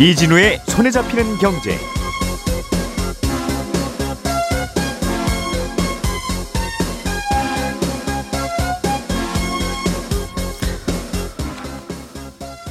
[0.00, 1.76] 이진우의 손에 잡히는 경제.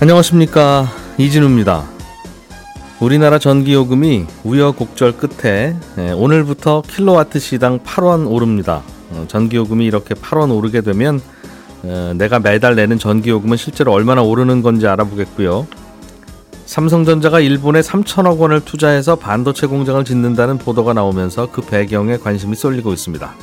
[0.01, 0.87] 안녕하십니까
[1.19, 1.85] 이진우입니다.
[2.99, 8.81] 우리나라 전기요금이 우여곡절 끝에 예, 오늘부터 킬로와트 시당 8원 오릅니다.
[9.19, 11.21] 어, 전기요금이 이렇게 8원 오르게 되면
[11.83, 15.67] 어, 내가 매달 내는 전기요금은 실제로 얼마나 오르는 건지 알아보겠고요.
[16.65, 23.33] 삼성전자가 일본에 3천억 원을 투자해서 반도체 공장을 짓는다는 보도가 나오면서 그 배경에 관심이 쏠리고 있습니다.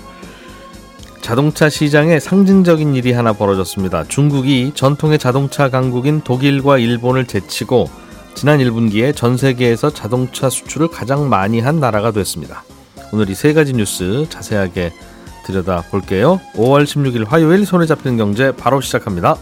[1.22, 4.04] 자동차 시장에 상징적인 일이 하나 벌어졌습니다.
[4.04, 7.90] 중국이 전통의 자동차 강국인 독일과 일본을 제치고
[8.36, 12.62] 지난 1분기에 전 세계에서 자동차 수출을 가장 많이 한 나라가 됐습니다.
[13.12, 14.92] 오늘 이 세 가지 뉴스 자세하게
[15.46, 16.40] 들여다 볼게요.
[16.54, 19.36] 5월 16일 화요일 손에 잡히는 경제 바로 시작합니다.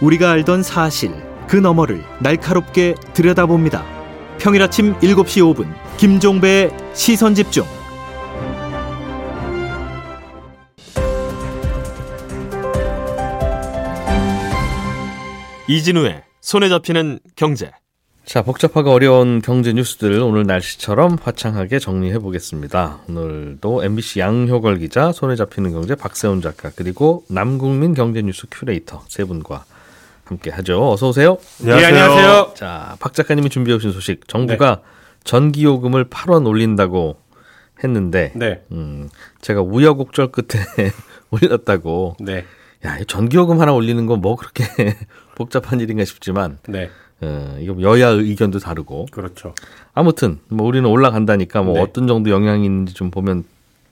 [0.00, 1.12] 우리가 알던 사실
[1.46, 3.84] 그 너머를 날카롭게 들여다봅니다.
[4.38, 7.64] 평일 아침 7시 5분 김종배의 시선 집중.
[15.68, 17.70] 이진우의 손에 잡히는 경제.
[18.30, 23.00] 자, 복잡하고 어려운 경제 뉴스들 오늘 날씨처럼 화창하게 정리해 보겠습니다.
[23.08, 29.24] 오늘도 MBC 양효걸 기자, 손에 잡히는 경제 박세훈 작가, 그리고 남국민 경제 뉴스 큐레이터 세
[29.24, 29.64] 분과
[30.22, 30.92] 함께 하죠.
[30.92, 31.38] 어서 오세요.
[31.60, 31.90] 안녕하세요.
[31.92, 32.52] 네, 안녕하세요.
[32.54, 34.28] 자, 박 작가님이 준비해 오신 소식.
[34.28, 34.82] 정부가 네.
[35.24, 37.16] 전기 요금을 8원 올린다고
[37.82, 38.62] 했는데 네.
[38.70, 39.08] 음,
[39.40, 40.62] 제가 우여곡절 끝에
[41.32, 42.14] 올렸다고.
[42.20, 42.44] 네.
[42.86, 44.64] 야, 전기 요금 하나 올리는 건 뭐 그렇게
[45.34, 46.90] 복잡한 일인가 싶지만 네.
[47.22, 49.06] 어, 이거 여야 의견도 다르고.
[49.10, 49.54] 그렇죠.
[49.92, 51.80] 아무튼 뭐 우리는 올라간다니까 뭐 네.
[51.80, 53.44] 어떤 정도 영향이 있는지 좀 보면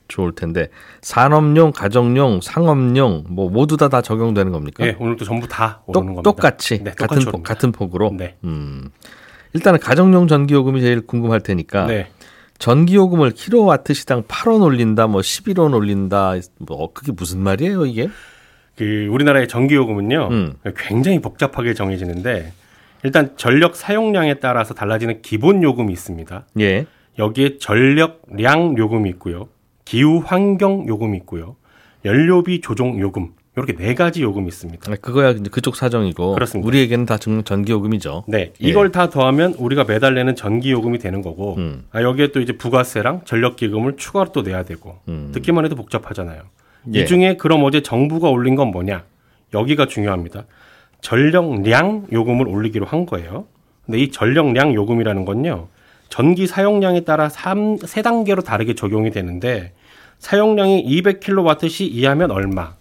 [0.08, 0.68] 좋을 텐데
[1.02, 4.84] 산업용, 가정용, 상업용 뭐 모두 다다 적용되는 겁니까?
[4.84, 6.22] 네, 오늘도 전부 다 오르는 겁니다.
[6.22, 8.12] 똑같이 네, 같은 폭, 같은 폭으로.
[8.16, 8.36] 네.
[8.44, 8.90] 음.
[9.52, 11.86] 일단은 가정용 전기요금이 제일 궁금할 테니까.
[11.86, 12.10] 네.
[12.58, 18.08] 전기요금을 킬로와트 시당 8원 올린다, 뭐 11원 올린다, 뭐 그게 무슨 말이에요, 이게?
[18.76, 20.54] 그 우리나라의 전기요금은요, 음.
[20.76, 22.52] 굉장히 복잡하게 정해지는데
[23.04, 26.46] 일단 전력 사용량에 따라서 달라지는 기본 요금이 있습니다.
[26.60, 26.86] 예.
[27.18, 29.48] 여기에 전력량 요금이 있고요.
[29.84, 31.56] 기후 환경 요금이 있고요.
[32.04, 34.92] 연료비 조정 요금 이렇게 네 가지 요금이 있습니다.
[34.92, 36.66] 아, 그거야 이제 그쪽 사정이고 그렇습니다.
[36.66, 38.24] 우리에게는 다 전기 요금이죠.
[38.28, 38.92] 네, 이걸 예.
[38.92, 41.84] 다 더하면 우리가 매달 내는 전기 요금이 되는 거고 음.
[41.90, 45.30] 아, 여기에 또 이제 부가세랑 전력 기금을 추가로 또 내야 되고 음.
[45.32, 46.42] 듣기만 해도 복잡하잖아요.
[46.94, 47.00] 예.
[47.00, 49.04] 이 중에 그럼 어제 정부가 올린 건 뭐냐?
[49.54, 50.44] 여기가 중요합니다.
[51.00, 53.46] 전력량 요금을 올리기로 한 거예요.
[53.86, 55.68] 근데 이 전력량 요금이라는 건요.
[56.08, 59.72] 전기 사용량에 따라 3, 3단계로 다르게 적용이 되는데
[60.18, 62.74] 사용량이 200kWh 이하면 얼마,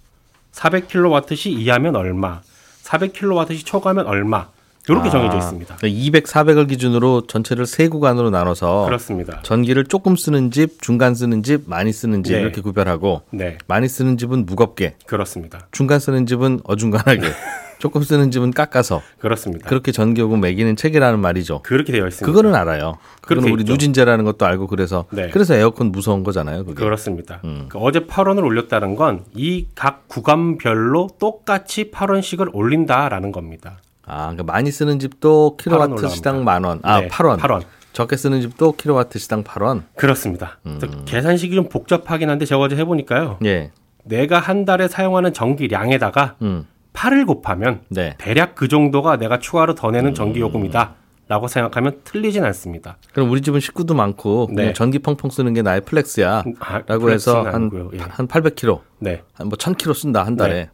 [0.53, 2.41] 400kWh 이하면 얼마,
[2.83, 4.47] 400kWh 초과하면 얼마
[4.89, 5.77] 이렇게 아, 정해져 있습니다.
[5.83, 9.41] 200, 400을 기준으로 전체를 세 구간으로 나눠서 그렇습니다.
[9.43, 12.41] 전기를 조금 쓰는 집, 중간 쓰는 집, 많이 쓰는 집 네.
[12.41, 13.57] 이렇게 구별하고 네.
[13.67, 15.67] 많이 쓰는 집은 무겁게 그렇습니다.
[15.71, 17.21] 중간 쓰는 집은 어중간하게
[17.79, 19.67] 조금 쓰는 집은 깎아서 그렇습니다.
[19.69, 21.61] 그렇게 전기요금 매기는 책이라는 말이죠.
[21.63, 22.25] 그렇게 되어 있습니다.
[22.25, 22.97] 그거는 알아요.
[23.21, 23.73] 그거는 우리 있죠.
[23.73, 25.29] 누진제라는 것도 알고 그래서 네.
[25.29, 26.65] 그래서 에어컨 무서운 거잖아요.
[26.65, 26.83] 그게.
[26.83, 27.39] 그렇습니다.
[27.43, 27.67] 음.
[27.69, 33.77] 그러니까 어제 8원을 올렸다는 건 이 각 구간별로 똑같이 8원씩을 올린다라는 겁니다.
[34.05, 36.79] 아, 그러니까 많이 쓰는 집도 킬로와트 시당 만 원.
[36.83, 37.37] 아, 네, 8원.
[37.39, 37.63] 8원.
[37.93, 39.83] 적게 쓰는 집도 킬로와트 시당 8원.
[39.95, 40.59] 그렇습니다.
[40.65, 40.79] 음.
[41.05, 43.39] 계산식이 좀 복잡하긴 한데 제가 어제 해보니까요.
[43.45, 43.71] 예.
[44.03, 46.65] 내가 한 달에 사용하는 전기량에다가 음.
[46.97, 48.15] 8을 곱하면 네.
[48.17, 50.95] 대략 그 정도가 내가 추가로 더 내는 전기 요금이다.
[51.29, 52.97] 라고 생각하면 틀리진 않습니다.
[53.13, 54.71] 그럼 우리 집은 식구도 많고 네.
[54.73, 56.43] 전기 펑펑 쓰는 게 나의 flex야.
[56.59, 57.97] 아, 라고 해서 한, 예.
[57.99, 58.79] 한 800kg.
[58.99, 59.21] 네.
[59.33, 60.53] 한뭐 1000kg 쓴다, 한 달에.
[60.53, 60.69] 네.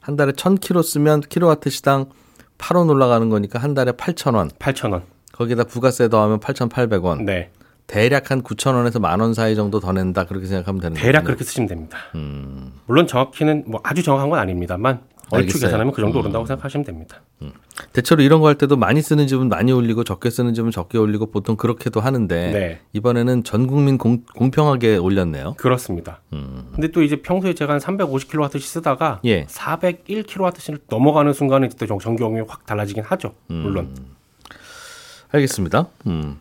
[0.00, 2.06] 한 달에 1000kg 쓰면 킬로와트 시당
[2.56, 4.50] 8원 올라가는 거니까 한 달에 8,000원.
[4.58, 5.02] 8,000원.
[5.32, 7.22] 거기다 부가세 더하면 8,800원.
[7.24, 7.50] 네.
[7.86, 10.24] 대략 한 9,000원에서 만 원 사이 정도 더 낸다.
[10.24, 11.04] 그렇게 생각하면 되는 거예요.
[11.06, 11.98] 대략 그렇게 쓰시면 됩니다.
[12.14, 12.72] 음.
[12.86, 16.46] 물론 정확히는 뭐 아주 정확한 건 아닙니다만 얼추 계산하면 그 정도 오른다고 음.
[16.46, 17.20] 생각하시면 됩니다.
[17.42, 17.52] 음.
[17.92, 21.30] 대체로 이런 거 할 때도 많이 쓰는 집은 많이 올리고 적게 쓰는 집은 적게 올리고
[21.30, 22.80] 보통 그렇게도 하는데 네.
[22.92, 25.54] 이번에는 전 국민 공, 평하게 올렸네요.
[25.58, 26.20] 그렇습니다.
[26.32, 26.68] 음.
[26.72, 29.44] 근데 또 이제 평소에 제가 한 350kW씩 쓰다가 예.
[29.46, 33.34] 401kW를 넘어가는 순간에 그때 전기요금이 확 달라지긴 하죠.
[33.48, 33.94] 물론.
[33.98, 34.16] 음.
[35.30, 35.86] 알겠습니다.
[36.06, 36.40] 음.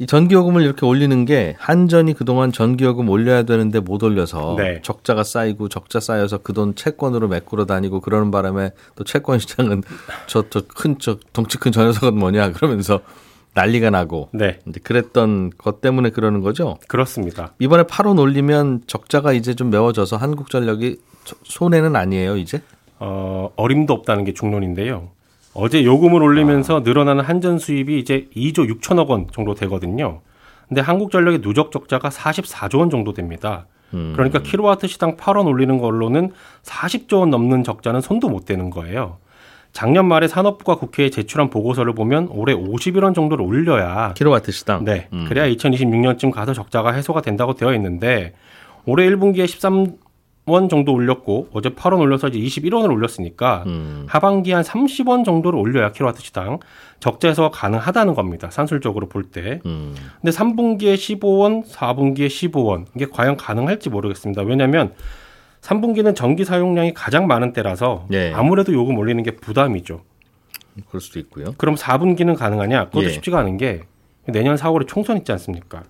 [0.00, 4.80] 이 전기요금을 이렇게 올리는 게 한전이 그동안 전기요금 올려야 되는데 못 올려서 네.
[4.82, 9.82] 적자가 쌓이고 적자 쌓여서 그 돈 채권으로 메꾸러 다니고 그러는 바람에 또 채권 시장은
[10.28, 13.00] 저 저 큰 저 덩치 큰 저 녀석은 뭐냐 그러면서
[13.54, 14.60] 난리가 나고 네.
[14.68, 16.78] 이제 그랬던 것 때문에 그러는 거죠.
[16.86, 17.54] 그렇습니다.
[17.58, 20.98] 이번에 8원 올리면 적자가 이제 좀 메워져서 한국전력이
[21.44, 22.62] 손해는 아니에요, 이제?
[23.00, 25.08] 어, 어림도 없다는 게 중론인데요.
[25.60, 26.80] 어제 요금을 올리면서 아.
[26.84, 30.20] 늘어나는 한전 수입이 이제 2조 6천억 원 정도 되거든요.
[30.68, 33.66] 근데 한국전력의 누적 적자가 44조 원 정도 됩니다.
[33.92, 34.12] 음.
[34.14, 36.30] 그러니까 킬로와트 시당 8원 올리는 걸로는
[36.62, 39.16] 40조 원 넘는 적자는 손도 못 대는 거예요.
[39.72, 44.84] 작년 말에 산업부가 국회에 제출한 보고서를 보면 올해 51원 정도를 올려야 킬로와트 시당.
[44.84, 45.08] 네.
[45.12, 45.24] 음.
[45.28, 48.32] 그래야 2026년쯤 가서 적자가 해소가 된다고 되어 있는데
[48.86, 49.96] 올해 1분기에 13
[50.48, 54.06] 원 정도 올렸고 어제 8원 올려서 이제 21원을 올렸으니까 음.
[54.08, 56.58] 하반기 한 30원 정도를 올려야 킬로와트 시당
[57.00, 58.50] 적자 해소가 가능하다는 겁니다.
[58.50, 59.60] 산술적으로 볼 때.
[59.66, 59.94] 음.
[60.20, 64.42] 근데 3분기에 15원, 4분기에 15원 이게 과연 가능할지 모르겠습니다.
[64.42, 64.94] 왜냐하면
[65.60, 68.32] 3분기는 전기 사용량이 가장 많은 때라서 예.
[68.34, 70.02] 아무래도 요금 올리는 게 부담이죠.
[70.88, 71.54] 그럴 수도 있고요.
[71.56, 72.86] 그럼 4분기는 가능하냐?
[72.86, 73.10] 그것도 예.
[73.10, 73.82] 쉽지가 않은 게
[74.26, 75.82] 내년 4월에 총선 있지 않습니까?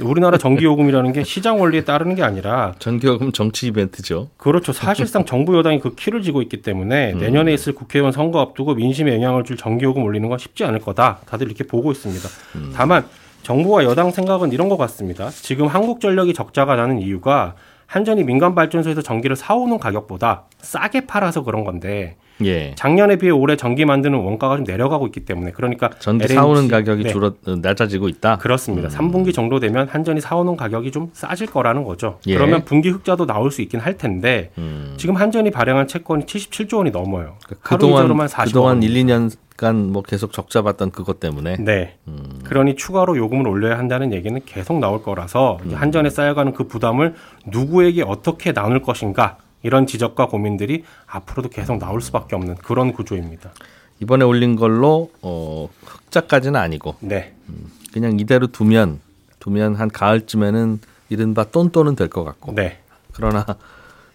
[0.00, 4.28] 우리나라 전기요금이라는 게 시장 원리에 따르는 게 아니라 전기요금 정치 이벤트죠.
[4.36, 4.72] 그렇죠.
[4.72, 7.18] 사실상 정부 여당이 그 키를 쥐고 있기 때문에 음.
[7.18, 11.20] 내년에 있을 국회의원 선거 앞두고 민심에 영향을 줄 전기요금 올리는 건 쉽지 않을 거다.
[11.26, 12.28] 다들 이렇게 보고 있습니다.
[12.56, 12.72] 음.
[12.74, 13.04] 다만
[13.42, 15.30] 정부와 여당 생각은 이런 것 같습니다.
[15.30, 17.54] 지금 한국전력이 적자가 나는 이유가
[17.92, 22.74] 한전이 민간 발전소에서 전기를 사오는 가격보다 싸게 팔아서 그런 건데 예.
[22.74, 27.04] 작년에 비해 올해 전기 만드는 원가가 좀 내려가고 있기 때문에 그러니까 전기 LNG, 사오는 가격이
[27.04, 27.10] 네.
[27.10, 28.38] 줄어 낮아지고 있다.
[28.38, 28.88] 그렇습니다.
[28.88, 28.90] 음.
[28.90, 32.18] 3분기 정도 되면 한전이 사오는 가격이 좀 싸질 거라는 거죠.
[32.28, 32.34] 예.
[32.34, 34.94] 그러면 분기 흑자도 나올 수 있긴 할 텐데 음.
[34.96, 37.36] 지금 한전이 발행한 채권이 77조 원이 넘어요.
[37.44, 41.56] 그러니까 그동안 그동안 1, 2년간 뭐 계속 적자 봤던 그것 때문에.
[41.58, 41.98] 네.
[42.08, 42.31] 음.
[42.52, 45.72] 그러니 추가로 요금을 올려야 한다는 얘기는 계속 나올 거라서 음.
[45.74, 47.14] 한전에 쌓여가는 그 부담을
[47.46, 53.52] 누구에게 어떻게 나눌 것인가 이런 지적과 고민들이 앞으로도 계속 나올 수밖에 없는 그런 구조입니다.
[54.00, 57.32] 이번에 올린 걸로 어, 흑자까지는 아니고 네.
[57.48, 59.00] 음, 그냥 이대로 두면
[59.38, 60.78] 두면 한 가을쯤에는
[61.08, 62.52] 이른바 똔똔은 될 것 같고.
[62.54, 62.80] 네.
[63.14, 63.46] 그러나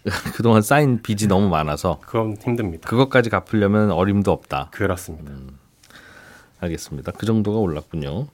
[0.36, 2.88] 그동안 쌓인 빚이 너무 많아서 그건 힘듭니다.
[2.88, 4.70] 그것까지 갚으려면 어림도 없다.
[4.74, 5.32] 그렇습니다.
[5.32, 5.58] 음,
[6.60, 7.12] 알겠습니다.
[7.14, 8.28] 그 정도가 올랐군요.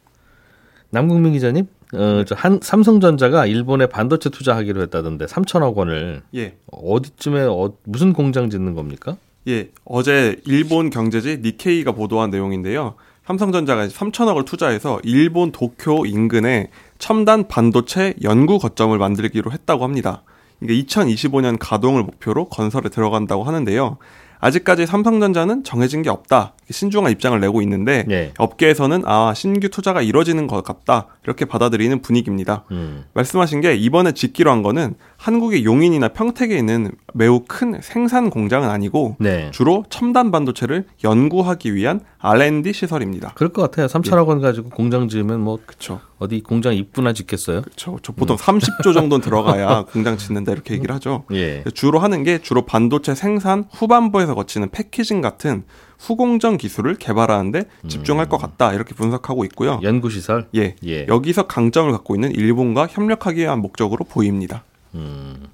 [0.90, 6.56] 남국민 기자님, 어, 저 한 삼성전자가 일본에 반도체 투자하기로 했다던데 3천억 원을 예.
[6.72, 9.18] 어디쯤에 어, 무슨 공장 짓는 겁니까?
[9.48, 12.96] 예, 어제 일본 경제지 니케이가 보도한 내용인데요.
[13.26, 20.24] 삼성전자가 3천억을 투자해서 일본 도쿄 인근에 첨단 반도체 연구 거점을 만들기로 했다고 합니다.
[20.62, 23.98] 이게 2025년 가동을 목표로 건설에 들어간다고 하는데요.
[24.40, 26.54] 아직까지 삼성전자는 정해진 게 없다.
[26.70, 28.34] 신중한 입장을 내고 있는데 네.
[28.38, 32.64] 업계에서는 아 신규 투자가 이뤄지는 것 같다 이렇게 받아들이는 분위기입니다.
[32.72, 33.06] 음.
[33.14, 39.16] 말씀하신 게 이번에 짓기로 한 거는 한국의 용인이나 평택에 있는 매우 큰 생산 공장은 아니고
[39.20, 39.52] 네.
[39.52, 43.34] 주로 첨단 반도체를 연구하기 위한 R&D 시설입니다.
[43.36, 43.88] 그럴 것 같아요.
[43.88, 46.00] 3천억 원 가지고 공장 지으면 뭐 그쵸.
[46.20, 47.62] 어디 공장 이쁘나 짓겠어요?
[47.62, 48.00] 그렇죠.
[48.02, 48.38] 저 보통 음.
[48.38, 51.26] 30조 정도는 들어가야 공장 짓는다 이렇게 얘기를 하죠.
[51.32, 51.64] 예.
[51.74, 55.64] 주로 하는 게 주로 반도체 생산 후반부에서 거치는 패키징 같은
[56.04, 58.30] 후공정 기술을 개발하는데 집중할 음.
[58.30, 59.80] 것 같다 이렇게 분석하고 있고요.
[59.84, 60.48] 연구 시설.
[60.54, 60.76] 예.
[60.86, 61.08] 예.
[61.08, 64.64] 여기서 강점을 갖고 있는 일본과 협력하기 위한 목적으로 보입니다.
[64.96, 65.48] 음.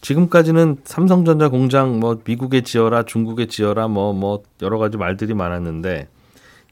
[0.00, 6.08] 지금까지는 삼성전자 공장 뭐 미국에 지어라 중국에 지어라 뭐뭐 뭐 여러 가지 말들이 많았는데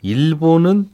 [0.02, 0.88] 일본은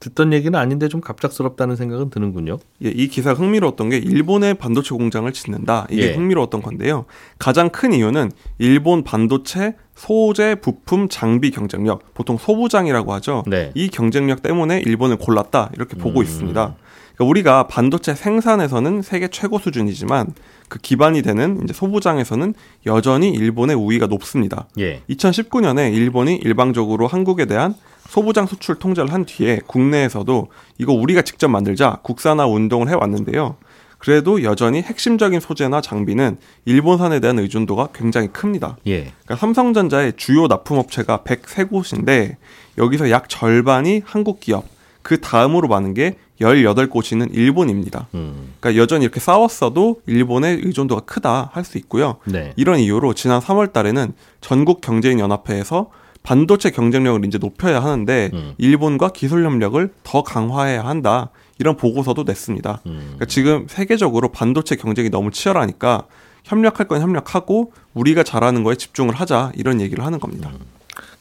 [0.00, 2.58] 듣던 얘기는 아닌데 좀 갑작스럽다는 생각은 드는군요.
[2.84, 5.86] 예, 이 기사 흥미로웠던 게 일본의 반도체 공장을 짓는다.
[5.90, 6.14] 이게 예.
[6.14, 7.06] 흥미로웠던 건데요.
[7.38, 13.44] 가장 큰 이유는 일본 반도체 소재, 부품, 장비 경쟁력, 보통 소부장이라고 하죠.
[13.46, 13.70] 네.
[13.74, 15.70] 이 경쟁력 때문에 일본을 골랐다.
[15.74, 16.24] 이렇게 보고 음.
[16.24, 16.74] 있습니다.
[17.14, 20.34] 그러니까 우리가 반도체 생산에서는 세계 최고 수준이지만
[20.74, 22.52] 그 기반이 되는 이제 소부장에서는
[22.86, 24.66] 여전히 일본의 우위가 높습니다.
[24.80, 25.02] 예.
[25.08, 27.76] 2019년에 일본이 일방적으로 한국에 대한
[28.08, 33.54] 소부장 수출 통제를 한 뒤에 국내에서도 이거 우리가 직접 만들자 국산화 운동을 해왔는데요.
[33.98, 38.76] 그래도 여전히 핵심적인 소재나 장비는 일본산에 대한 의존도가 굉장히 큽니다.
[38.88, 39.12] 예.
[39.22, 42.34] 그러니까 삼성전자의 주요 납품업체가 103곳인데
[42.78, 44.64] 여기서 약 절반이 한국 기업,
[45.04, 48.08] 그 다음으로 많은 게 18곳이는 일본입니다.
[48.14, 48.54] 음.
[48.58, 52.16] 그러니까 여전히 이렇게 싸웠어도 일본의 의존도가 크다 할 수 있고요.
[52.24, 52.52] 네.
[52.56, 55.90] 이런 이유로 지난 3월 달에는 전국 경제인 연합회에서
[56.22, 58.54] 반도체 경쟁력을 이제 높여야 하는데 음.
[58.56, 61.30] 일본과 기술 협력을 더 강화해야 한다.
[61.58, 62.80] 이런 보고서도 냈습니다.
[62.86, 63.00] 음.
[63.02, 66.06] 그러니까 지금 세계적으로 반도체 경쟁이 너무 치열하니까
[66.44, 70.50] 협력할 건 협력하고 우리가 잘하는 거에 집중을 하자 이런 얘기를 하는 겁니다.
[70.52, 70.58] 음.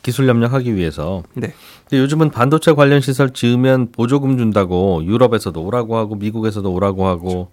[0.04, 1.24] 기술 협력하기 위해서.
[1.34, 1.54] 네.
[1.90, 7.52] 근데 요즘은 반도체 관련 시설 지으면 보조금 준다고 유럽에서도 오라고 하고 미국에서도 오라고 하고 그렇죠.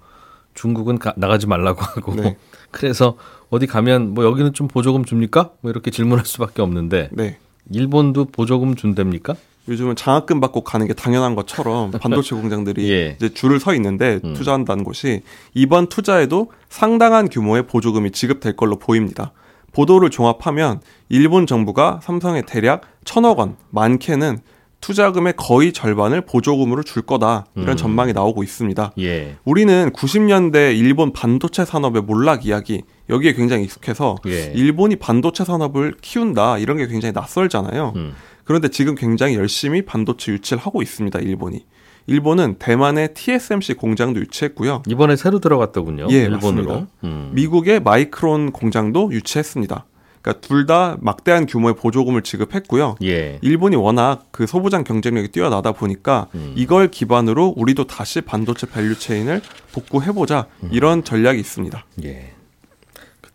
[0.55, 2.15] 중국은 가, 나가지 말라고 하고.
[2.17, 2.37] 네.
[2.71, 3.17] 그래서
[3.49, 5.53] 어디 가면 뭐 여기는 좀 보조금 줍니까?
[5.61, 7.09] 뭐 이렇게 질문할 수밖에 없는데.
[7.13, 7.39] 네.
[7.71, 9.37] 일본도 보조금 준답니까?
[9.69, 13.17] 요즘은 장학금 받고 가는 게 당연한 것처럼 반도체 공장들이 예.
[13.17, 14.35] 이제 줄을 서 있는데 음.
[14.35, 15.23] 투자한다는 곳이
[15.55, 19.33] 이번 투자에도 상당한 규모의 보조금이 지급될 걸로 보입니다.
[19.73, 24.39] 보도를 종합하면 일본 정부가 삼성에 대략 천억 원, 많게는
[24.81, 27.77] 투자금의 거의 절반을 보조금으로 줄 거다 이런 음.
[27.77, 28.93] 전망이 나오고 있습니다.
[28.99, 29.37] 예.
[29.45, 34.53] 우리는 90년대 일본 반도체 산업의 몰락 이야기 여기에 굉장히 익숙해서 예.
[34.55, 37.93] 일본이 반도체 산업을 키운다 이런 게 굉장히 낯설잖아요.
[37.97, 38.15] 음.
[38.45, 41.19] 그런데 지금 굉장히 열심히 반도체 유치를 하고 있습니다.
[41.21, 41.67] 일본이.
[42.07, 44.83] 일본은 대만의 TSMC 공장도 유치했고요.
[44.89, 46.09] 이번에 새로 들어갔더군요.
[46.11, 46.87] 예, 일본으로.
[47.05, 47.31] 음.
[47.33, 49.85] 미국의 마이크론 공장도 유치했습니다.
[50.23, 52.97] 그러니까 둘 다 막대한 규모의 보조금을 지급했고요.
[53.03, 53.39] 예.
[53.43, 56.53] 일본이 워낙 그 소부장 경쟁력이 뛰어나다 보니까 음.
[56.57, 59.41] 이걸 기반으로 우리도 다시 반도체 value chain을
[59.73, 60.69] 복구해 보자 음.
[60.73, 61.85] 이런 전략이 있습니다.
[62.05, 62.33] 예.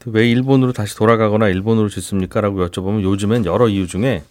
[0.07, 4.23] 왜 일본으로 다시 돌아가거나 일본으로 짓습니까?라고 여쭤보면 요즘엔 여러 이유 중에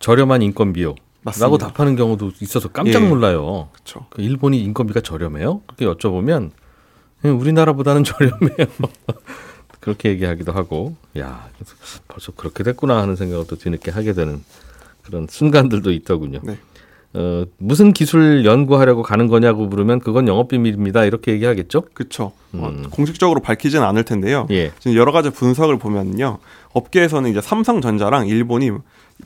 [0.00, 0.94] 저렴한 인건비요.
[1.24, 1.46] 맞습니다.
[1.46, 3.08] 라고 답하는 경우도 있어서 깜짝 예.
[3.08, 3.68] 놀라요.
[3.68, 3.72] 예.
[3.72, 4.06] 그렇죠.
[4.18, 5.62] 일본이 인건비가 저렴해요?
[5.66, 6.50] 그렇게 여쭤보면
[7.24, 8.66] 우리나라보다는 저렴해요.
[9.80, 11.48] 그렇게 얘기하기도 하고, 야,
[12.08, 14.42] 벌써 그렇게 됐구나 하는 생각을 또 뒤늦게 하게 되는
[15.02, 16.40] 그런 순간들도 있더군요.
[16.42, 16.58] 네.
[17.14, 21.04] 어, 무슨 기술 연구하려고 가는 거냐고 물으면 그건 영업 비밀입니다.
[21.04, 21.84] 이렇게 얘기하겠죠?
[21.94, 22.32] 그렇죠.
[22.54, 22.60] 음.
[22.62, 24.46] 어, 공식적으로 밝히지는 않을 텐데요.
[24.50, 24.72] 예.
[24.80, 26.38] 지금 여러 가지 분석을 보면요.
[26.72, 28.72] 업계에서는 이제 삼성전자랑 일본이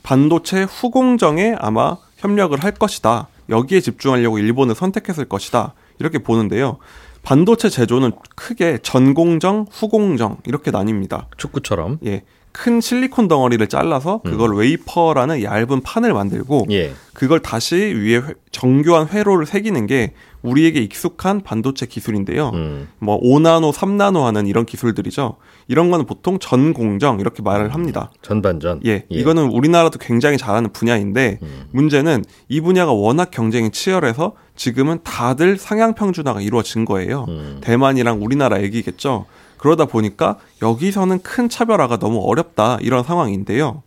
[0.03, 3.27] 반도체 후공정에 아마 협력을 할 것이다.
[3.49, 5.73] 여기에 집중하려고 일본을 선택했을 것이다.
[5.97, 6.77] 이렇게 보는데요.
[7.23, 11.25] 반도체 제조는 크게 전공정, 후공정 이렇게 나뉩니다.
[11.37, 11.99] 축구처럼.
[12.05, 12.21] 예.
[12.51, 14.57] 큰 실리콘 덩어리를 잘라서 그걸 음.
[14.57, 16.93] 웨이퍼라는 얇은 판을 만들고 예.
[17.13, 22.51] 그걸 다시 위에 정교한 회로를 새기는 게 우리에게 익숙한 반도체 기술인데요.
[22.53, 22.87] 음.
[22.99, 25.35] 뭐 5나노, 3나노 하는 이런 기술들이죠.
[25.67, 28.09] 이런 거는 보통 전공정 이렇게 말을 합니다.
[28.21, 28.81] 전반전.
[28.85, 28.91] 예.
[28.91, 29.05] 예.
[29.09, 31.65] 이거는 우리나라도 굉장히 잘하는 분야인데 음.
[31.71, 37.25] 문제는 이 분야가 워낙 경쟁이 치열해서 지금은 다들 상향 평준화가 이루어진 거예요.
[37.27, 37.59] 음.
[37.61, 39.25] 대만이랑 우리나라 얘기겠죠.
[39.59, 43.83] 그러다 보니까 여기서는 큰 차별화가 너무 어렵다 이런 상황인데요.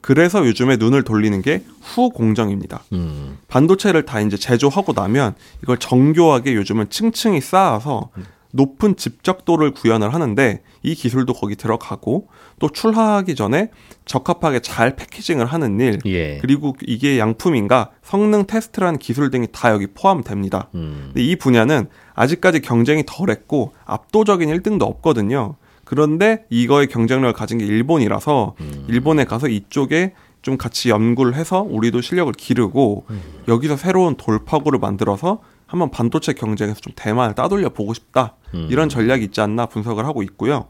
[0.00, 2.82] 그래서 요즘에 눈을 돌리는 게 후공정입니다.
[2.94, 3.38] 음.
[3.48, 8.24] 반도체를 다 이제 제조하고 나면 이걸 정교하게 요즘은 층층이 쌓아서 음.
[8.52, 13.70] 높은 집적도를 구현을 하는데 이 기술도 거기 들어가고 또 출하하기 전에
[14.06, 16.38] 적합하게 잘 패키징을 하는 일 예.
[16.38, 20.68] 그리고 이게 양품인가 성능 테스트라는 기술 등이 다 여기 포함됩니다.
[20.74, 21.10] 음.
[21.12, 21.88] 근데 이 분야는
[22.20, 25.54] 아직까지 경쟁이 덜했고 압도적인 1등도 없거든요.
[25.84, 28.84] 그런데 이거의 경쟁력을 가진 게 일본이라서 음.
[28.88, 30.12] 일본에 가서 이쪽에
[30.42, 33.22] 좀 같이 연구를 해서 우리도 실력을 기르고 음.
[33.48, 38.68] 여기서 새로운 돌파구를 만들어서 한번 반도체 경쟁에서 좀 대만을 따돌려 보고 싶다 음.
[38.70, 40.66] 이런 전략이 있지 않나 분석을 하고 있고요.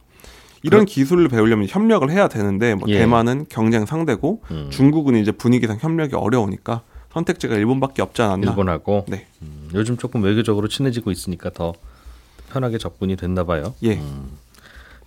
[0.63, 2.99] 이런 그 기술을 배우려면 협력을 해야 되는데 뭐 예.
[2.99, 4.69] 대만은 경쟁 상대고 음.
[4.71, 8.51] 중국은 이제 분위기상 협력이 어려우니까 선택지가 일본밖에 없지 않았나.
[8.51, 9.05] 일본하고.
[9.09, 9.27] 네.
[9.43, 11.75] 음, 요즘 조금 외교적으로 친해지고 있으니까 더
[12.53, 13.75] 편하게 접근이 됐나 봐요.
[13.83, 13.95] 예.
[13.97, 14.39] 음.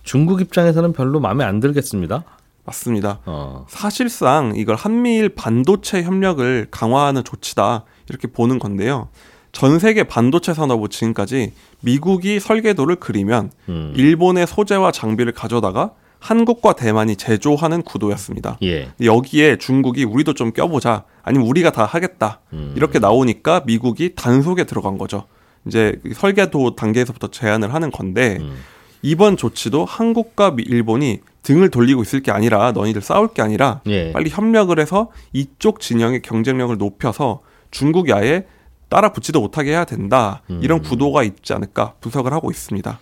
[0.02, 2.24] 중국 입장에서는 별로 마음에 안 들겠습니다.
[2.64, 3.20] 맞습니다.
[3.26, 3.66] 어.
[3.68, 9.08] 사실상 이걸 한미일 반도체 협력을 강화하는 조치다 이렇게 보는 건데요.
[9.52, 13.92] 전 세계 반도체 산업은 지금까지 미국이 설계도를 그리면 음.
[13.96, 15.92] 일본의 소재와 장비를 가져다가
[16.24, 18.56] 한국과 대만이 제조하는 구도였습니다.
[18.62, 18.88] 예.
[19.02, 21.04] 여기에 중국이 우리도 좀 껴보자.
[21.22, 22.40] 아니면 우리가 다 하겠다.
[22.54, 22.72] 음.
[22.76, 25.26] 이렇게 나오니까 미국이 단속에 들어간 거죠.
[25.66, 28.56] 이제 설계도 단계에서부터 제안을 하는 건데 음.
[29.02, 34.10] 이번 조치도 한국과 일본이 등을 돌리고 있을 게 아니라 너희들 싸울 게 아니라 예.
[34.12, 38.46] 빨리 협력을 해서 이쪽 진영의 경쟁력을 높여서 중국이 아예
[38.88, 40.40] 따라 붙지도 못하게 해야 된다.
[40.48, 40.60] 음.
[40.62, 42.98] 이런 구도가 있지 않을까 분석을 하고 있습니다.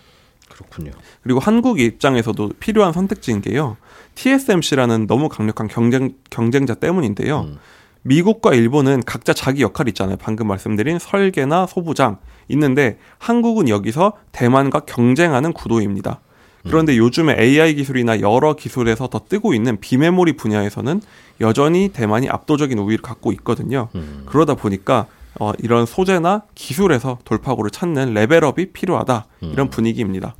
[0.52, 0.92] 그렇군요.
[1.22, 3.76] 그리고 한국 입장에서도 필요한 선택지인 게요.
[4.14, 7.40] TSMC라는 너무 강력한 경쟁 경쟁자 때문인데요.
[7.40, 7.58] 음.
[8.02, 10.16] 미국과 일본은 각자 자기 역할이 있잖아요.
[10.20, 12.18] 방금 말씀드린 설계나 소부장
[12.48, 16.20] 있는데 한국은 여기서 대만과 경쟁하는 구도입니다.
[16.64, 16.98] 그런데 음.
[16.98, 21.00] 요즘에 AI 기술이나 여러 기술에서 더 뜨고 있는 비메모리 분야에서는
[21.40, 23.88] 여전히 대만이 압도적인 우위를 갖고 있거든요.
[23.94, 24.24] 음.
[24.26, 25.06] 그러다 보니까
[25.40, 29.70] 어, 이런 소재나 기술에서 돌파구를 찾는 레벨업이 필요하다 이런 음.
[29.70, 30.36] 분위기입니다.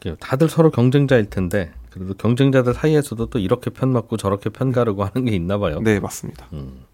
[0.00, 0.16] 그렇게요.
[0.20, 5.24] 다들 서로 경쟁자일 텐데 그래도 경쟁자들 사이에서도 또 이렇게 편 맞고 저렇게 편 가르고 하는
[5.24, 5.80] 게 있나 봐요.
[5.82, 6.46] 네, 맞습니다.
[6.52, 6.84] 음.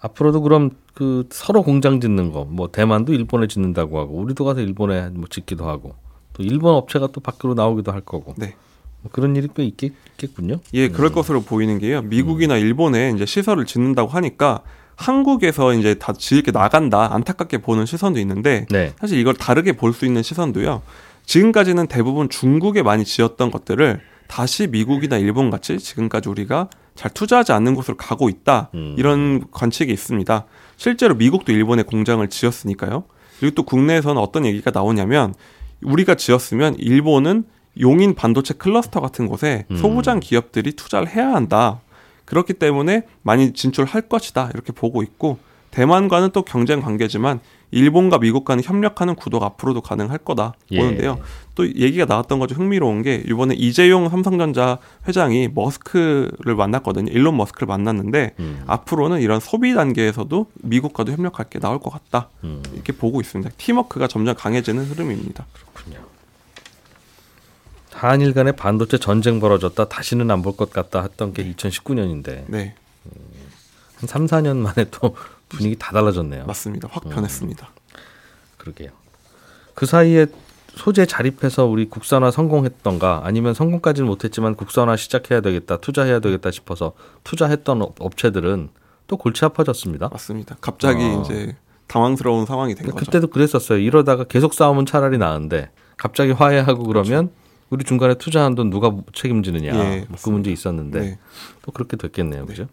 [0.00, 5.10] 앞으로도 그럼 그 서로 공장 짓는 거, 뭐 대만도 일본에 짓는다고 하고 우리도 가서 일본에
[5.10, 5.94] 뭐 짓기도 하고
[6.32, 8.34] 또 일본 업체가 또 밖으로 나오기도 할 거고.
[8.38, 8.54] 네.
[9.02, 9.92] 뭐 그런 일이 꽤 있겠,
[10.34, 11.14] 군요 예, 그럴 음.
[11.14, 12.02] 것으로 보이는 게요.
[12.02, 12.60] 미국이나 음.
[12.60, 14.60] 일본에 이제 시설을 짓는다고 하니까
[14.96, 18.92] 한국에서 이제 다 지을게 나간다 안타깝게 보는 시선도 있는데 네.
[19.00, 20.82] 사실 이걸 다르게 볼 수 있는 시선도요.
[21.30, 27.76] 지금까지는 대부분 중국에 많이 지었던 것들을 다시 미국이나 일본 같이 지금까지 우리가 잘 투자하지 않는
[27.76, 28.70] 곳으로 가고 있다.
[28.74, 28.96] 음.
[28.98, 30.46] 이런 관측이 있습니다.
[30.76, 33.04] 실제로 미국도 일본에 공장을 지었으니까요.
[33.38, 35.34] 그리고 또 국내에서는 어떤 얘기가 나오냐면
[35.82, 37.44] 우리가 지었으면 일본은
[37.80, 39.76] 용인 반도체 클러스터 같은 곳에 음.
[39.76, 41.80] 소부장 기업들이 투자를 해야 한다.
[42.24, 44.50] 그렇기 때문에 많이 진출할 것이다.
[44.52, 45.38] 이렇게 보고 있고
[45.70, 50.78] 대만과는 또 경쟁 관계지만 일본과 미국 과는 협력하는 구도가 앞으로도 가능할 거다 예.
[50.78, 51.20] 보는데요.
[51.54, 52.56] 또 얘기가 나왔던 거죠.
[52.56, 57.12] 흥미로운 게 이번에 이재용 삼성전자 회장이 머스크를 만났거든요.
[57.12, 58.64] 일론 머스크를 만났는데 음.
[58.66, 62.28] 앞으로는 이런 소비 단계에서도 미국과도 협력할 게 나올 것 같다.
[62.42, 62.60] 음.
[62.74, 63.50] 이렇게 보고 있습니다.
[63.56, 65.46] 팀워크가 점점 강해지는 흐름입니다.
[65.52, 65.98] 그렇군요.
[67.92, 72.74] 한일 간의 반도체 전쟁 벌어졌다 다시는 안 볼 것 같다 했던 게 2019년인데 네.
[73.06, 73.10] 음,
[73.96, 75.14] 한 3, 4년 만에 또
[75.50, 76.46] 분위기 다 달라졌네요.
[76.46, 76.88] 맞습니다.
[76.90, 77.68] 확 변했습니다.
[77.68, 77.98] 음,
[78.56, 78.90] 그러게요.
[79.74, 80.26] 그 사이에
[80.74, 86.92] 소재 자립해서 우리 국산화 성공했던가 아니면 성공까지는 못했지만 국산화 시작해야 되겠다 투자해야 되겠다 싶어서
[87.24, 88.70] 투자했던 업체들은
[89.06, 90.08] 또 골치 아파졌습니다.
[90.08, 90.56] 맞습니다.
[90.60, 91.22] 갑자기 어.
[91.22, 91.56] 이제
[91.88, 92.96] 당황스러운 상황이 된 거죠.
[92.96, 93.78] 그때도 그랬었어요.
[93.78, 97.40] 이러다가 계속 싸우면 차라리 나은데 갑자기 화해하고 그러면 그렇죠.
[97.70, 101.18] 우리 중간에 투자한 돈 누가 책임지느냐 예, 그 문제 있었는데 네.
[101.62, 102.66] 또 그렇게 됐겠네요, 그죠?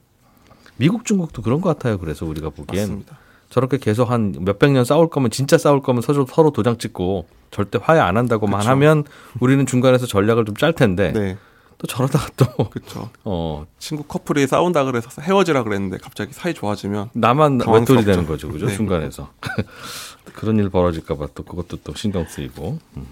[0.77, 1.97] 미국, 중국도 그런 것 같아요.
[1.97, 3.17] 그래서 우리가 보기엔 맞습니다.
[3.49, 7.79] 저렇게 계속 한 몇백 년 싸울 거면 진짜 싸울 거면 서로, 서로 도장 찍고 절대
[7.81, 8.69] 화해 안 한다고만 그쵸.
[8.71, 9.03] 하면
[9.39, 11.37] 우리는 중간에서 전략을 좀 짤 텐데 네.
[11.77, 13.09] 또 저러다가 또 그렇죠.
[13.23, 18.65] 어 친구 커플이 싸운다 그래서 헤어지라 그랬는데 갑자기 사이 좋아지면 나만 외톨이 되는 거죠, 그죠?
[18.65, 18.75] 네.
[18.75, 19.29] 중간에서
[20.33, 22.79] 그런 일 벌어질까봐 또 그것도 또 신경 쓰이고.
[22.97, 23.05] 음.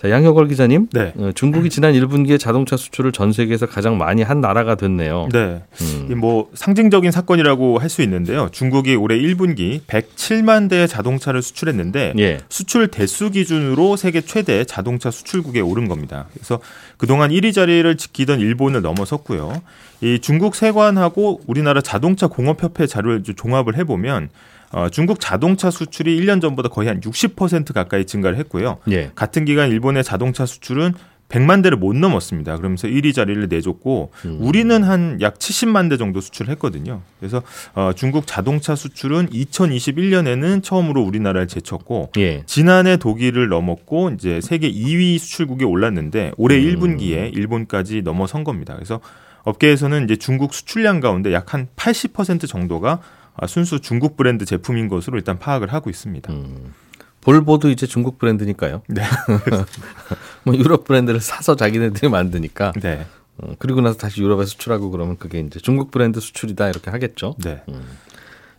[0.00, 0.86] 자, 양효걸 기자님.
[0.92, 1.12] 네.
[1.16, 5.28] 어, 중국이 지난 1분기에 자동차 수출을 전 세계에서 가장 많이 한 나라가 됐네요.
[5.32, 5.60] 네.
[5.80, 6.18] 음.
[6.20, 8.50] 뭐 상징적인 사건이라고 할 수 있는데요.
[8.52, 12.38] 중국이 올해 1분기 107만 대의 자동차를 수출했는데 예.
[12.50, 16.26] 수출 대수 기준으로 세계 최대 자동차 수출국에 오른 겁니다.
[16.34, 16.60] 그래서
[16.98, 19.62] 그동안 1위 자리를 지키던 일본을 넘어섰고요.
[20.02, 24.28] 이 중국 세관하고 우리나라 자동차 공업협회 자료를 종합을 해보면
[24.72, 28.78] 어, 중국 자동차 수출이 1년 전보다 거의 한 60% 가까이 증가를 했고요.
[28.90, 29.10] 예.
[29.14, 30.94] 같은 기간 일본의 자동차 수출은
[31.28, 32.56] 100만 대를 못 넘었습니다.
[32.56, 34.38] 그러면서 1위 자리를 내줬고 음.
[34.40, 37.02] 우리는 한 약 70만 대 정도 수출을 했거든요.
[37.20, 37.42] 그래서
[37.74, 42.42] 어, 중국 자동차 수출은 2021년에는 처음으로 우리나라를 제쳤고 예.
[42.46, 46.62] 지난해 독일을 넘었고 이제 세계 2위 수출국에 올랐는데 올해 음.
[46.80, 48.74] 1분기에 일본까지 넘어선 겁니다.
[48.74, 49.00] 그래서
[49.44, 55.16] 업계에서는 이제 중국 수출량 가운데 약 한 80% 정도가 아, 순수 중국 브랜드 제품인 것으로
[55.16, 56.32] 일단 파악을 하고 있습니다.
[56.32, 56.74] 음.
[57.20, 58.82] 볼보도 이제 중국 브랜드니까요.
[58.88, 59.02] 네.
[60.44, 62.72] 뭐 유럽 브랜드를 사서 자기네들이 만드니까.
[62.80, 63.06] 네.
[63.38, 67.36] 어, 그리고 나서 다시 유럽에 수출하고 그러면 그게 이제 중국 브랜드 수출이다 이렇게 하겠죠.
[67.38, 67.62] 네.
[67.68, 67.82] 음.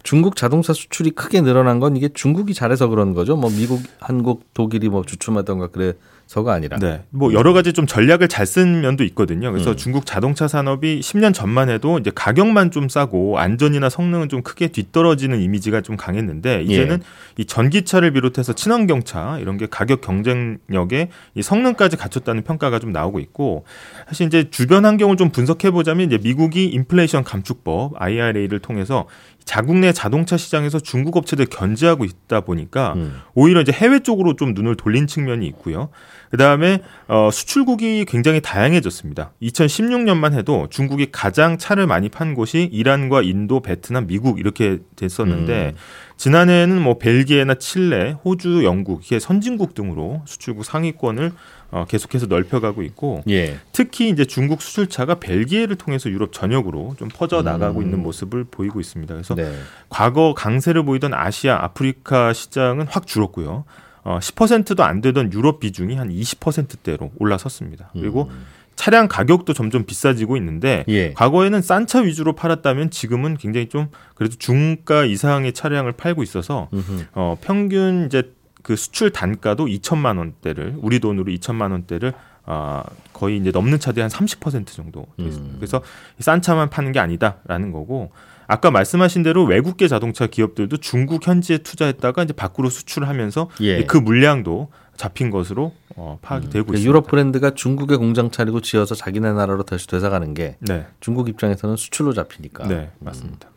[0.04, 3.36] 중국 자동차 수출이 크게 늘어난 건 이게 중국이 잘해서 그런 거죠.
[3.36, 5.94] 뭐 미국, 한국, 독일이 뭐 주춤하던가 그래
[6.30, 6.78] 서가 아니라.
[6.78, 7.02] 네.
[7.10, 9.52] 뭐 여러 가지 좀 전략을 잘 쓴 면도 있거든요.
[9.52, 9.78] 그래서 음.
[9.78, 15.40] 중국 자동차 산업이 10년 전만 해도 이제 가격만 좀 싸고 안전이나 성능은 좀 크게 뒤떨어지는
[15.40, 17.42] 이미지가 좀 강했는데 이제는 예.
[17.42, 23.66] 이 전기차를 비롯해서 친환경차 이런 게 가격 경쟁력에 이 성능까지 갖췄다는 평가가 좀 나오고 있고
[24.08, 29.06] 사실 이제 주변 환경을 좀 분석해 보자면 이제 미국이 인플레이션 감축법 IRA를 통해서
[29.46, 33.22] 자국 내 자동차 시장에서 중국 업체들 견제하고 있다 보니까 음.
[33.34, 35.90] 오히려 이제 해외 쪽으로 좀 눈을 돌린 측면이 있고요.
[36.30, 39.32] 그 다음에 어, 수출국이 굉장히 다양해졌습니다.
[39.42, 45.78] 2016년만 해도 중국이 가장 차를 많이 판 곳이 이란과 인도, 베트남, 미국 이렇게 됐었는데 음.
[46.18, 51.32] 지난해에는 뭐 벨기에나 칠레, 호주, 영국 이게 선진국 등으로 수출국 상위권을
[51.72, 53.58] 어, 계속해서 넓혀가고 있고 예.
[53.72, 57.86] 특히 이제 중국 수출차가 벨기에를 통해서 유럽 전역으로 좀 퍼져 나가고 음.
[57.86, 59.14] 있는 모습을 보이고 있습니다.
[59.14, 59.52] 그래서 네.
[59.90, 63.66] 과거 강세를 보이던 아시아, 아프리카 시장은 확 줄었고요.
[64.04, 67.92] 어, 10%도 안 되던 유럽 비중이 한 20%대로 올라섰습니다.
[67.94, 68.46] 그리고 음.
[68.76, 71.12] 차량 가격도 점점 비싸지고 있는데 예.
[71.14, 76.70] 과거에는 싼 차 위주로 팔았다면 지금은 굉장히 좀 그래도 중가 이상의 차량을 팔고 있어서
[77.12, 78.32] 어, 평균 이제
[78.64, 82.14] 그 수출 단가도 2천만 원대를 우리 돈으로 2천만 원대를
[82.46, 85.56] 아 거의 이제 넘는 차들이 한 30% 정도 음.
[85.58, 85.82] 그래서
[86.20, 88.12] 싼 차만 파는 게 아니다라는 거고
[88.50, 93.84] 아까 말씀하신 대로 외국계 자동차 기업들도 중국 현지에 투자했다가 이제 밖으로 수출하면서 예.
[93.86, 96.50] 그 물량도 잡힌 것으로 어, 파악이 음.
[96.50, 96.90] 되고 그러니까 있습니다.
[96.90, 100.88] 유럽 브랜드가 중국에 공장 차리고 지어서 자기네 나라로 다시 되사가는 게 네.
[101.00, 102.68] 중국 입장에서는 수출로 잡히니까.
[102.68, 103.50] 네, 맞습니다.
[103.50, 103.54] 음.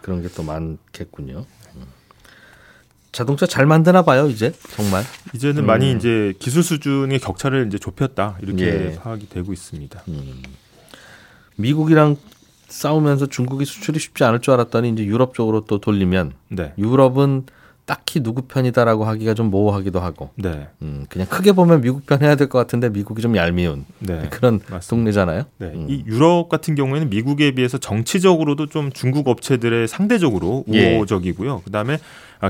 [0.00, 1.44] 그런 게 또 많겠군요.
[1.74, 1.82] 음.
[3.10, 5.02] 자동차 잘 만드나 봐요 이제 정말
[5.34, 5.66] 이제는 음.
[5.66, 8.94] 많이 이제 기술 수준의 격차를 이제 좁혔다 이렇게 예.
[9.02, 10.02] 파악이 되고 있습니다.
[10.06, 10.40] 음.
[11.56, 12.16] 미국이랑
[12.68, 16.72] 싸우면서 중국이 수출이 쉽지 않을 줄 알았더니 이제 유럽 쪽으로 또 돌리면 네.
[16.78, 17.44] 유럽은
[17.84, 20.30] 딱히 누구 편이다라고 하기가 좀 모호하기도 하고.
[20.34, 20.66] 네.
[20.82, 24.26] 음, 그냥 크게 보면 미국 편 해야 될 것 같은데 미국이 좀 얄미운 네.
[24.30, 24.88] 그런 맞습니다.
[24.88, 25.42] 동네잖아요.
[25.58, 25.66] 네.
[25.68, 25.86] 음.
[25.88, 30.96] 이 유럽 같은 경우에는 미국에 비해서 정치적으로도 좀 중국 업체들의 상대적으로 예.
[30.96, 31.58] 우호적이고요.
[31.60, 31.64] 예.
[31.64, 31.98] 그다음에 아,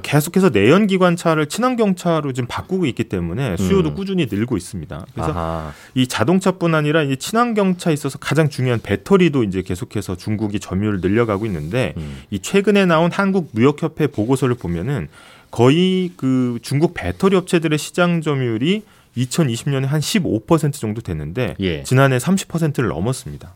[0.02, 3.94] 계속해서 내연 기관차를 친환경차로 지금 바꾸고 있기 때문에 수요도 음.
[3.94, 5.06] 꾸준히 늘고 있습니다.
[5.14, 5.72] 그래서 아하.
[5.94, 11.94] 이 자동차뿐 아니라 이 친환경차에 있어서 가장 중요한 배터리도 이제 계속해서 중국이 점유율을 늘려가고 있는데
[11.96, 12.22] 음.
[12.30, 15.08] 이 최근에 나온 한국 무역협회 보고서를 보면은
[15.50, 18.82] 거의 그 중국 배터리 업체들의 시장 점유율이
[19.16, 21.82] 2020년에 한 15% 정도 됐는데 예.
[21.82, 23.54] 지난해 30%를 넘었습니다.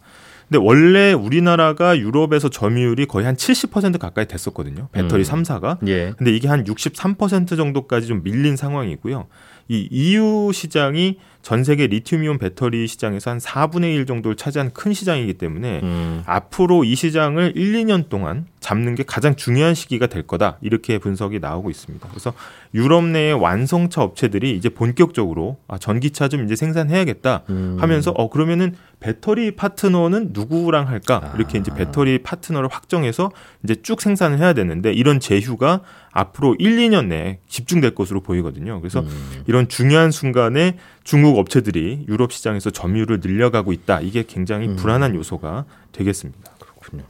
[0.51, 4.89] 근데 원래 우리나라가 유럽에서 점유율이 거의 한 70% 가까이 됐었거든요.
[4.91, 5.25] 배터리 음.
[5.25, 5.79] 3사가.
[5.87, 6.13] 예.
[6.19, 9.29] 근데 이게 한 63% 정도까지 좀 밀린 상황이고요.
[9.69, 15.35] 이 EU 시장이 전 세계 리튬이온 배터리 시장에서 한 4분의 1 정도를 차지한 큰 시장이기
[15.35, 16.23] 때문에 음.
[16.27, 20.59] 앞으로 이 시장을 1, 2년 동안 잡는 게 가장 중요한 시기가 될 거다.
[20.61, 22.09] 이렇게 분석이 나오고 있습니다.
[22.09, 22.33] 그래서
[22.75, 27.77] 유럽 내의 완성차 업체들이 이제 본격적으로 아, 전기차 좀 이제 생산해야겠다 음.
[27.79, 31.33] 하면서 어 그러면은 배터리 파트너는 누구랑 할까?
[31.35, 31.75] 이렇게 이제 아.
[31.75, 33.31] 배터리 파트너를 확정해서
[33.65, 35.81] 이제 쭉 생산을 해야 되는데 이런 제휴가
[36.13, 38.79] 앞으로 1, 2년 내에 집중될 것으로 보이거든요.
[38.81, 39.43] 그래서 음.
[39.47, 44.01] 이런 중요한 순간에 중국 업체들이 유럽 시장에서 점유율을 늘려가고 있다.
[44.03, 44.77] 이게 굉장히 음.
[44.77, 46.53] 불안한 요소가 되겠습니다.
[46.59, 47.05] 그렇군요.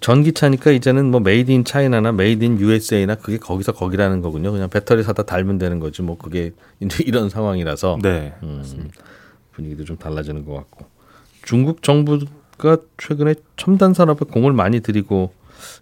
[0.00, 4.52] 전기차니까 이제는 뭐 메이드 인 차이나나 메이드 인 USA나 그게 거기서 거기라는 거군요.
[4.52, 6.02] 그냥 배터리 사다 달면 되는 거지.
[6.02, 9.02] 뭐 그게 이제 이런 상황이라서 네, 음, 맞습니다.
[9.52, 10.95] 분위기도 좀 달라지는 것 같고.
[11.46, 15.32] 중국 정부가 최근에 첨단 산업에 공을 많이 들이고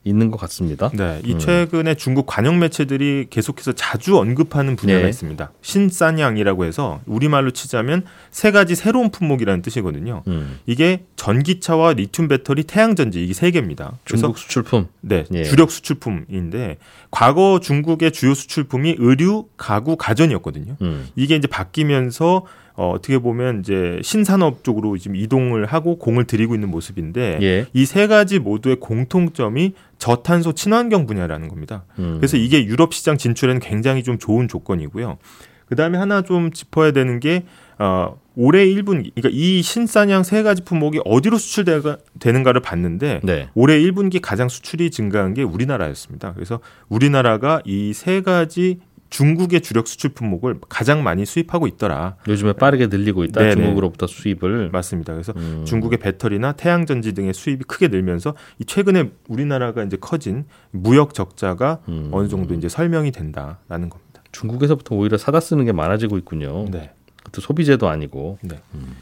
[0.04, 0.90] 있는 것 같습니다.
[0.94, 1.38] 네, 이 음.
[1.38, 5.08] 최근에 중국 관영 매체들이 계속해서 자주 언급하는 분야가 네.
[5.08, 5.50] 있습니다.
[5.62, 10.22] 신산양이라고 해서 우리말로 치자면 세 가지 새로운 품목이라는 뜻이거든요.
[10.28, 10.58] 음.
[10.66, 13.98] 이게 전기차와 리튬 배터리, 태양 전지 이게 세 개입니다.
[14.04, 14.88] 중국 수출품.
[15.00, 15.44] 네, 예.
[15.44, 16.76] 주력 수출품인데
[17.10, 20.76] 과거 중국의 주요 수출품이 의류, 가구, 가전이었거든요.
[20.82, 21.08] 음.
[21.16, 22.44] 이게 이제 바뀌면서
[22.76, 27.66] 어, 어떻게 보면 이제 신산업 쪽으로 지금 이동을 하고 공을 들이고 있는 모습인데 예.
[27.72, 31.84] 이세 가지 모두의 공통점이 저탄소 친환경 분야라는 겁니다.
[31.98, 32.16] 음.
[32.18, 35.18] 그래서 이게 유럽 시장 진출에는 굉장히 좀 좋은 조건이고요.
[35.66, 37.44] 그 다음에 하나 좀 짚어야 되는 게
[37.78, 43.48] 어, 올해 1분기, 그러니까 이 신산양 세 가지 품목이 어디로 수출되는가를 봤는데 네.
[43.54, 46.34] 올해 1분기 가장 수출이 증가한 게 우리나라였습니다.
[46.34, 48.80] 그래서 우리나라가 이 세 가지
[49.10, 52.16] 중국의 주력 수출 품목을 가장 많이 수입하고 있더라.
[52.26, 53.40] 요즘에 빠르게 늘리고 있다.
[53.40, 53.54] 네네.
[53.54, 55.12] 중국으로부터 수입을 맞습니다.
[55.12, 55.64] 그래서 음.
[55.64, 61.78] 중국의 배터리나 태양 전지 등의 수입이 크게 늘면서 이 최근에 우리나라가 이제 커진 무역 적자가
[61.88, 62.08] 음.
[62.12, 64.22] 어느 정도 이제 설명이 된다라는 겁니다.
[64.32, 66.66] 중국에서부터 오히려 사다 쓰는 게 많아지고 있군요.
[66.70, 66.90] 네.
[67.30, 68.38] 또 소비재도 아니고.
[68.42, 68.58] 네.
[68.74, 68.96] 음.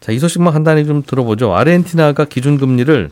[0.00, 1.54] 자, 이 소식만 간단히 좀 들어보죠.
[1.54, 3.10] 아르헨티나가 기준금리를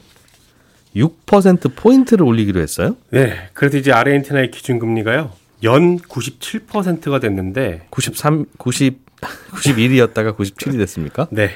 [0.95, 2.97] 6% 포인트를 올리기로 했어요?
[3.11, 3.49] 네.
[3.55, 5.33] 그래도 이제 아르헨티나의 기준금리가요.
[5.65, 11.29] 연 97%가 됐는데 93 90 91이었다가 97이 됐습니까?
[11.31, 11.51] 네.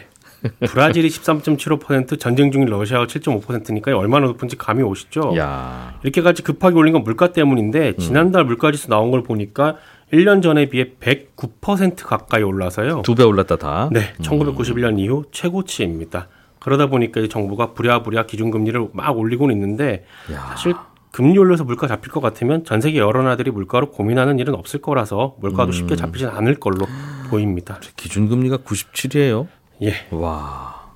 [0.68, 5.34] 브라질이 13.75% 전쟁 중인 러시아가 7.5%니까 얼마나 높은지 감이 오시죠?
[5.36, 5.98] 야.
[6.04, 7.98] 이렇게까지 급하게 올린 건 물가 때문인데 음.
[7.98, 9.76] 지난달 물가지수 나온 걸 보니까
[10.12, 13.02] 1년 전에 비해 109% 가까이 올라서요.
[13.02, 13.88] 두 배 올랐다 다.
[13.90, 14.12] 네.
[14.20, 14.98] 1991년 음.
[15.00, 16.28] 이후 최고치입니다.
[16.60, 20.40] 그러다 보니까 정부가 부랴부랴 기준금리를 막 올리고는 있는데 야.
[20.50, 20.74] 사실
[21.16, 25.34] 금리 올려서 물가 잡힐 것 같으면 전 세계 여러 나라들이 물가로 고민하는 일은 없을 거라서
[25.40, 25.72] 물가도 음.
[25.72, 26.86] 쉽게 잡히진 않을 걸로
[27.30, 27.80] 보입니다.
[27.96, 29.48] 기준금리가 97이에요?
[29.80, 29.94] 예.
[30.10, 30.92] 와.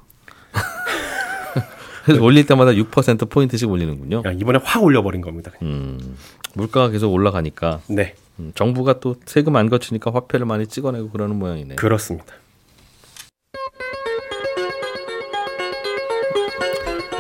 [2.04, 4.22] 그래서 올릴 때마다 6% 포인트씩 올리는군요.
[4.26, 5.52] 야, 이번에 확 올려버린 겁니다.
[5.62, 5.98] 음,
[6.54, 7.80] 물가가 계속 올라가니까.
[7.88, 8.14] 네.
[8.40, 11.76] 음, 정부가 또 세금 안 거치니까 화폐를 많이 찍어내고 그러는 모양이네요.
[11.76, 12.34] 그렇습니다.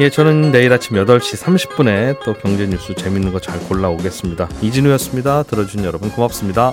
[0.00, 4.48] 예, 저는 내일 아침 8시 30분에 또 경제 뉴스 재밌는 거 잘 골라오겠습니다.
[4.62, 5.42] 이진우였습니다.
[5.42, 6.72] 들어준 여러분 고맙습니다.